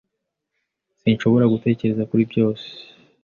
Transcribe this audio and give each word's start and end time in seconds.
Sinshobora 1.01 1.45
gutekereza 1.53 2.07
kuri 2.09 2.23
byose. 2.31 2.65